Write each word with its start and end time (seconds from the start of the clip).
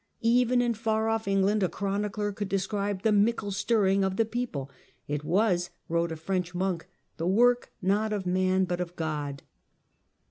Even 0.23 0.63
in 0.63 0.73
far 0.73 1.09
off 1.09 1.27
England 1.27 1.61
a 1.61 1.69
chronicler 1.69 2.31
could 2.31 2.49
describe 2.49 3.03
the" 3.03 3.11
mickle 3.27 3.51
stirring 3.51 4.03
of 4.03 4.15
the 4.15 4.25
people."" 4.25 4.71
It 5.07 5.23
was," 5.23 5.69
wrote 5.87 6.11
a 6.11 6.15
French 6.15 6.55
monk," 6.55 6.87
the 7.17 7.27
work, 7.27 7.71
not 7.83 8.11
of 8.11 8.25
man, 8.25 8.63
but 8.65 8.81
of 8.81 8.95
God." 8.95 9.43